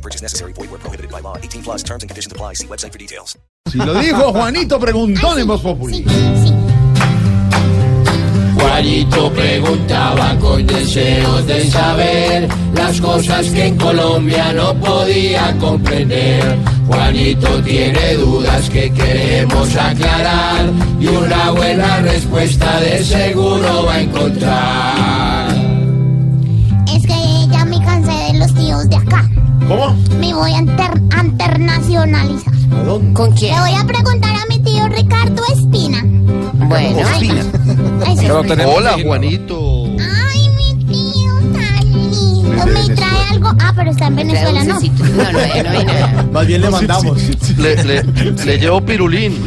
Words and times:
No 0.00 0.02
purchase 0.02 0.22
necessary. 0.22 0.52
Void 0.54 0.70
where 0.70 0.80
prohibited 0.80 1.10
by 1.12 1.20
law. 1.20 1.36
18 1.36 1.62
plus 1.62 1.82
terms 1.82 2.02
and 2.02 2.08
conditions 2.08 2.32
apply. 2.32 2.54
See 2.54 2.66
website 2.66 2.92
for 2.92 2.98
details. 2.98 3.36
Si 3.66 3.76
lo 3.76 3.92
dijo 4.00 4.32
Juanito 4.32 4.80
Preguntón 4.80 5.38
en 5.38 5.46
Voz 5.46 5.60
Populi. 5.60 6.04
Juanito 8.54 9.30
preguntaba 9.32 10.38
con 10.38 10.66
deseos 10.66 11.46
de 11.46 11.70
saber 11.70 12.48
las 12.74 12.98
cosas 13.00 13.46
que 13.50 13.66
en 13.66 13.76
Colombia 13.76 14.52
no 14.54 14.74
podía 14.80 15.54
comprender. 15.58 16.56
Juanito 16.86 17.62
tiene 17.62 18.14
dudas 18.14 18.70
que 18.70 18.90
queremos 18.92 19.76
aclarar 19.76 20.70
y 20.98 21.06
una 21.08 21.50
buena 21.50 22.00
respuesta 22.00 22.80
de 22.80 23.04
seguro 23.04 23.84
va 23.84 23.94
a 23.94 24.00
encontrar. 24.00 25.39
¿Cómo? 29.70 29.94
Me 30.18 30.34
voy 30.34 30.52
a 30.52 30.58
inter- 30.58 31.00
a 31.16 31.24
internacionalizar. 31.24 32.52
¿A 32.72 32.82
dónde? 32.82 33.12
¿Con 33.14 33.30
quién? 33.36 33.54
Le 33.54 33.60
voy 33.60 33.74
a 33.74 33.86
preguntar 33.86 34.34
a 34.34 34.46
mi 34.46 34.58
tío 34.58 34.88
Ricardo 34.88 35.42
Espina. 35.54 36.02
Bueno, 36.04 36.98
Ay, 37.06 37.30
ese- 38.12 38.32
Hola, 38.66 38.96
Juanito. 39.00 39.84
Ay, 40.00 40.48
mi 40.56 40.84
tío 40.86 41.32
tan 41.52 41.84
lindo. 42.10 42.66
¿Me 42.66 42.94
trae 42.96 43.22
algo? 43.30 43.52
Ah, 43.60 43.72
pero 43.76 43.92
está 43.92 44.08
en 44.08 44.16
Venezuela, 44.16 44.64
¿no? 44.64 44.80
No, 44.80 44.80
no, 44.80 45.32
no 45.32 45.82
nada. 45.84 46.26
Más 46.32 46.46
bien 46.48 46.60
le 46.62 46.70
mandamos. 46.70 47.18
Le, 47.56 47.84
le- 47.84 48.02
le 48.44 48.58
llevo 48.58 48.80
pirulín. 48.80 49.38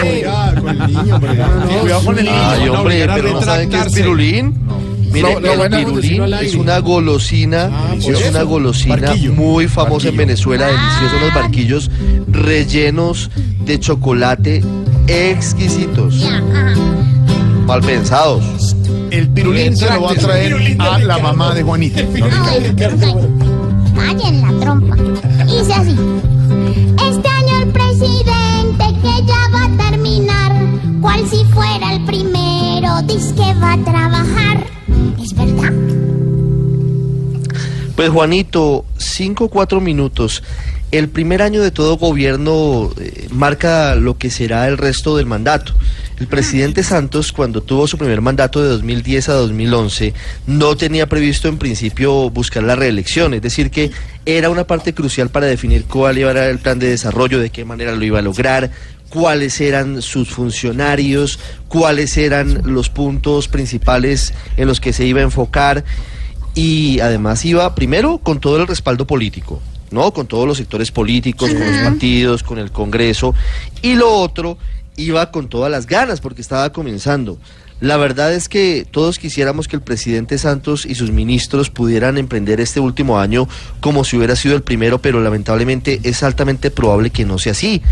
Cuidado 0.00 0.60
con 0.62 0.68
el 0.80 0.86
niño, 0.86 1.14
hombre. 1.16 1.36
Cuidado 1.80 2.04
con 2.04 2.18
el 2.18 2.24
niño. 2.24 2.36
Ay, 2.40 2.68
hombre, 2.68 3.06
pero 3.14 3.32
no 3.32 3.42
saben 3.42 3.68
qué 3.68 3.78
es 3.80 3.92
pirulín. 3.92 4.54
Mire, 5.16 5.34
No, 5.34 5.40
no, 5.40 5.64
el 5.64 5.70
pirulín 5.70 6.22
es 6.34 6.54
una 6.54 6.78
golosina, 6.78 7.70
Ah, 7.72 7.94
es 7.96 8.06
eso. 8.06 8.28
una 8.30 8.42
golosina 8.42 8.96
Barquillo. 8.96 9.32
muy 9.32 9.66
famosa 9.68 10.08
en. 10.08 10.16
Venezuela, 10.16 10.66
deliciosos 10.66 11.20
los 11.22 11.34
barquillos 11.34 11.90
rellenos 12.28 13.30
de 13.64 13.80
chocolate 13.80 14.62
exquisitos, 15.06 16.22
mal 17.66 17.80
pensados. 17.80 18.76
El 19.10 19.28
pirulín 19.30 19.76
se 19.76 19.86
lo 19.92 20.02
va 20.02 20.10
a 20.12 20.14
traer 20.14 20.76
a 20.78 20.98
la 20.98 21.18
mamá 21.18 21.54
de 21.54 21.62
Juanito. 21.62 22.00
Ay, 22.44 22.74
Callen 23.96 24.42
la 24.42 24.60
trompa. 24.60 24.96
Dice 25.46 25.72
así. 25.72 25.96
Pues 37.96 38.10
Juanito, 38.10 38.84
cinco 38.98 39.44
o 39.44 39.48
cuatro 39.48 39.80
minutos. 39.80 40.42
El 40.92 41.08
primer 41.08 41.40
año 41.40 41.62
de 41.62 41.70
todo 41.70 41.96
gobierno 41.96 42.92
eh, 43.00 43.26
marca 43.30 43.94
lo 43.94 44.18
que 44.18 44.28
será 44.28 44.68
el 44.68 44.76
resto 44.76 45.16
del 45.16 45.24
mandato. 45.24 45.72
El 46.20 46.26
presidente 46.26 46.82
Santos, 46.84 47.32
cuando 47.32 47.62
tuvo 47.62 47.86
su 47.88 47.96
primer 47.96 48.20
mandato 48.20 48.62
de 48.62 48.68
2010 48.68 49.30
a 49.30 49.32
2011, 49.32 50.12
no 50.46 50.76
tenía 50.76 51.08
previsto 51.08 51.48
en 51.48 51.56
principio 51.56 52.28
buscar 52.28 52.64
la 52.64 52.76
reelección, 52.76 53.32
es 53.32 53.40
decir, 53.40 53.70
que 53.70 53.90
era 54.26 54.50
una 54.50 54.66
parte 54.66 54.92
crucial 54.92 55.30
para 55.30 55.46
definir 55.46 55.86
cuál 55.86 56.18
iba 56.18 56.30
a 56.30 56.34
ser 56.34 56.50
el 56.50 56.58
plan 56.58 56.78
de 56.78 56.90
desarrollo, 56.90 57.40
de 57.40 57.48
qué 57.48 57.64
manera 57.64 57.96
lo 57.96 58.04
iba 58.04 58.18
a 58.18 58.22
lograr, 58.22 58.70
cuáles 59.08 59.58
eran 59.62 60.02
sus 60.02 60.28
funcionarios, 60.28 61.38
cuáles 61.68 62.18
eran 62.18 62.60
los 62.64 62.90
puntos 62.90 63.48
principales 63.48 64.34
en 64.58 64.68
los 64.68 64.80
que 64.80 64.92
se 64.92 65.06
iba 65.06 65.20
a 65.20 65.24
enfocar 65.24 65.82
y 66.56 67.00
además 67.00 67.44
iba 67.44 67.72
primero 67.74 68.18
con 68.18 68.40
todo 68.40 68.56
el 68.56 68.66
respaldo 68.66 69.06
político, 69.06 69.60
¿no? 69.90 70.12
Con 70.12 70.26
todos 70.26 70.48
los 70.48 70.56
sectores 70.56 70.90
políticos, 70.90 71.50
con 71.50 71.60
los 71.60 71.82
partidos, 71.82 72.42
con 72.42 72.58
el 72.58 72.72
Congreso 72.72 73.34
y 73.82 73.94
lo 73.94 74.10
otro 74.10 74.58
iba 74.96 75.30
con 75.30 75.48
todas 75.48 75.70
las 75.70 75.86
ganas 75.86 76.20
porque 76.20 76.40
estaba 76.40 76.72
comenzando. 76.72 77.38
La 77.78 77.98
verdad 77.98 78.32
es 78.32 78.48
que 78.48 78.86
todos 78.90 79.18
quisiéramos 79.18 79.68
que 79.68 79.76
el 79.76 79.82
presidente 79.82 80.38
Santos 80.38 80.86
y 80.86 80.94
sus 80.94 81.10
ministros 81.10 81.68
pudieran 81.68 82.16
emprender 82.16 82.58
este 82.58 82.80
último 82.80 83.20
año 83.20 83.46
como 83.80 84.02
si 84.02 84.16
hubiera 84.16 84.34
sido 84.34 84.56
el 84.56 84.62
primero, 84.62 85.02
pero 85.02 85.20
lamentablemente 85.20 86.00
es 86.02 86.22
altamente 86.22 86.70
probable 86.70 87.10
que 87.10 87.26
no 87.26 87.38
sea 87.38 87.52
así. 87.52 87.82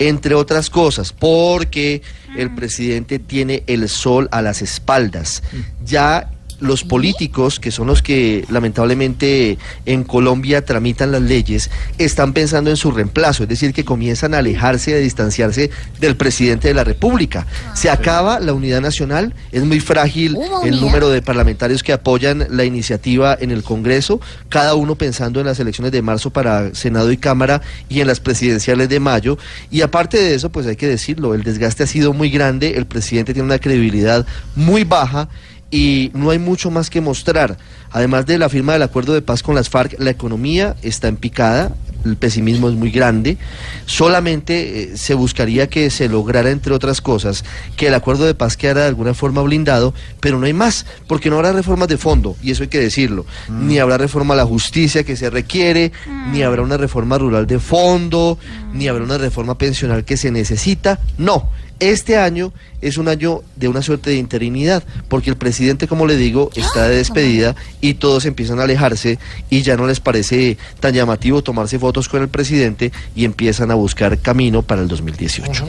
Entre 0.00 0.34
otras 0.34 0.70
cosas, 0.70 1.12
porque 1.12 2.02
el 2.36 2.52
presidente 2.52 3.20
tiene 3.20 3.62
el 3.68 3.88
sol 3.88 4.28
a 4.32 4.42
las 4.42 4.60
espaldas. 4.60 5.44
Ya 5.84 6.32
los 6.60 6.84
políticos, 6.84 7.60
que 7.60 7.70
son 7.70 7.86
los 7.86 8.02
que 8.02 8.44
lamentablemente 8.50 9.58
en 9.86 10.04
Colombia 10.04 10.64
tramitan 10.64 11.12
las 11.12 11.22
leyes, 11.22 11.70
están 11.98 12.32
pensando 12.32 12.70
en 12.70 12.76
su 12.76 12.90
reemplazo, 12.90 13.44
es 13.44 13.48
decir, 13.48 13.72
que 13.72 13.84
comienzan 13.84 14.34
a 14.34 14.38
alejarse, 14.38 14.94
a 14.94 14.98
distanciarse 14.98 15.70
del 16.00 16.16
presidente 16.16 16.68
de 16.68 16.74
la 16.74 16.84
República. 16.84 17.46
Se 17.74 17.90
acaba 17.90 18.40
la 18.40 18.52
unidad 18.52 18.80
nacional, 18.80 19.34
es 19.52 19.64
muy 19.64 19.80
frágil 19.80 20.36
el 20.64 20.80
número 20.80 21.08
de 21.08 21.22
parlamentarios 21.22 21.82
que 21.82 21.92
apoyan 21.92 22.46
la 22.50 22.64
iniciativa 22.64 23.36
en 23.38 23.50
el 23.50 23.62
Congreso, 23.62 24.20
cada 24.48 24.74
uno 24.74 24.96
pensando 24.96 25.40
en 25.40 25.46
las 25.46 25.60
elecciones 25.60 25.92
de 25.92 26.02
marzo 26.02 26.30
para 26.30 26.74
Senado 26.74 27.12
y 27.12 27.16
Cámara 27.16 27.62
y 27.88 28.00
en 28.00 28.06
las 28.06 28.20
presidenciales 28.20 28.88
de 28.88 29.00
mayo. 29.00 29.38
Y 29.70 29.82
aparte 29.82 30.18
de 30.18 30.34
eso, 30.34 30.50
pues 30.50 30.66
hay 30.66 30.76
que 30.76 30.86
decirlo, 30.86 31.34
el 31.34 31.42
desgaste 31.42 31.84
ha 31.84 31.86
sido 31.86 32.12
muy 32.12 32.30
grande, 32.30 32.76
el 32.76 32.86
presidente 32.86 33.32
tiene 33.32 33.46
una 33.46 33.58
credibilidad 33.58 34.26
muy 34.56 34.84
baja 34.84 35.28
y 35.70 36.10
no 36.14 36.30
hay 36.30 36.38
mucho 36.38 36.70
más 36.70 36.90
que 36.90 37.00
mostrar. 37.00 37.58
Además 37.90 38.26
de 38.26 38.38
la 38.38 38.48
firma 38.48 38.74
del 38.74 38.82
acuerdo 38.82 39.14
de 39.14 39.22
paz 39.22 39.42
con 39.42 39.54
las 39.54 39.68
FARC, 39.68 39.96
la 39.98 40.10
economía 40.10 40.76
está 40.82 41.08
en 41.08 41.16
picada, 41.16 41.74
el 42.04 42.16
pesimismo 42.16 42.68
es 42.68 42.74
muy 42.74 42.90
grande. 42.90 43.38
Solamente 43.86 44.82
eh, 44.82 44.96
se 44.96 45.14
buscaría 45.14 45.68
que 45.68 45.90
se 45.90 46.08
lograra, 46.08 46.50
entre 46.50 46.72
otras 46.72 47.00
cosas, 47.00 47.44
que 47.76 47.88
el 47.88 47.94
acuerdo 47.94 48.24
de 48.24 48.34
paz 48.34 48.56
quedara 48.56 48.82
de 48.82 48.88
alguna 48.88 49.14
forma 49.14 49.42
blindado, 49.42 49.94
pero 50.20 50.38
no 50.38 50.46
hay 50.46 50.52
más, 50.52 50.86
porque 51.06 51.30
no 51.30 51.36
habrá 51.36 51.52
reformas 51.52 51.88
de 51.88 51.98
fondo, 51.98 52.36
y 52.42 52.50
eso 52.50 52.62
hay 52.62 52.68
que 52.68 52.80
decirlo. 52.80 53.26
Ni 53.48 53.78
habrá 53.78 53.98
reforma 53.98 54.34
a 54.34 54.36
la 54.36 54.46
justicia 54.46 55.04
que 55.04 55.16
se 55.16 55.30
requiere, 55.30 55.92
ni 56.30 56.42
habrá 56.42 56.62
una 56.62 56.76
reforma 56.76 57.18
rural 57.18 57.46
de 57.46 57.58
fondo, 57.58 58.38
ni 58.72 58.88
habrá 58.88 59.04
una 59.04 59.18
reforma 59.18 59.56
pensional 59.58 60.04
que 60.04 60.16
se 60.16 60.30
necesita. 60.30 61.00
No. 61.16 61.50
Este 61.80 62.16
año 62.16 62.52
es 62.80 62.98
un 62.98 63.08
año 63.08 63.42
de 63.56 63.68
una 63.68 63.82
suerte 63.82 64.10
de 64.10 64.16
interinidad, 64.16 64.82
porque 65.08 65.30
el 65.30 65.36
presidente, 65.36 65.86
como 65.86 66.06
le 66.06 66.16
digo, 66.16 66.50
está 66.56 66.88
de 66.88 66.96
despedida 66.96 67.54
y 67.80 67.94
todos 67.94 68.24
empiezan 68.24 68.58
a 68.58 68.64
alejarse 68.64 69.18
y 69.48 69.62
ya 69.62 69.76
no 69.76 69.86
les 69.86 70.00
parece 70.00 70.58
tan 70.80 70.92
llamativo 70.92 71.42
tomarse 71.42 71.78
fotos 71.78 72.08
con 72.08 72.22
el 72.22 72.28
presidente 72.28 72.90
y 73.14 73.24
empiezan 73.24 73.70
a 73.70 73.74
buscar 73.74 74.18
camino 74.18 74.62
para 74.62 74.82
el 74.82 74.88
2018. 74.88 75.64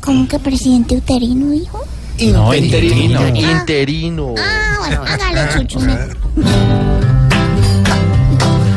¿Cómo 0.00 0.28
que 0.28 0.38
presidente 0.38 0.96
uterino, 0.96 1.50
dijo? 1.50 1.80
Interino. 2.18 3.26
Interino. 3.34 4.34
Ah, 4.38 4.76
bueno, 4.78 5.02
hágale 5.04 5.66
chuchu. 5.66 5.80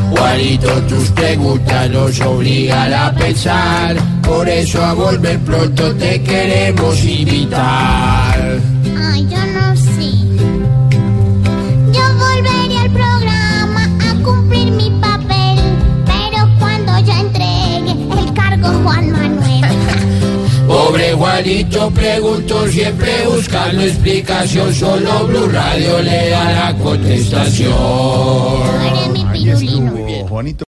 Juanito, 0.10 0.82
tus 0.84 1.10
preguntas 1.12 1.90
nos 1.92 2.20
obligan 2.22 2.94
a 2.94 3.14
pensar, 3.14 3.98
por 4.28 4.48
eso 4.50 4.84
a 4.84 4.94
volver 4.94 5.40
pronto 5.40 5.96
te 5.96 6.22
queremos 6.22 7.04
invitar. 7.04 8.60
Ay, 9.00 9.28
yo 9.30 9.46
no 9.58 9.76
sé. 9.76 10.12
Yo 11.96 12.04
volveré 12.26 12.78
al 12.78 12.92
programa 12.92 13.90
a 14.10 14.24
cumplir 14.24 14.72
mi 14.72 14.90
papel, 15.02 15.58
pero 16.06 16.50
cuando 16.60 17.00
ya 17.00 17.20
entregue 17.22 17.92
el 17.92 18.34
cargo 18.34 18.68
Juan 18.84 19.12
Manuel. 19.12 19.66
Pobre 20.68 21.14
Juanito 21.14 21.90
preguntó 21.92 22.68
siempre 22.68 23.26
buscando 23.28 23.82
explicación, 23.82 24.74
solo 24.74 25.26
Blue 25.28 25.48
Radio 25.48 26.02
le 26.02 26.30
da 26.30 26.52
la 26.52 26.76
contestación. 26.78 27.74
Eres 28.86 29.10
mi 29.12 29.26
pirulino. 29.32 30.28
Juanito. 30.28 30.66